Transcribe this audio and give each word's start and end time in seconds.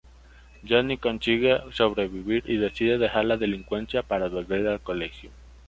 Johnnie 0.67 0.97
consigue 0.97 1.61
sobrevivir 1.73 2.41
y 2.49 2.57
decide 2.57 2.97
dejar 2.97 3.25
la 3.25 3.37
delincuencia 3.37 4.01
para 4.01 4.29
volver 4.29 4.65
al 4.67 4.79
colegio. 4.79 5.29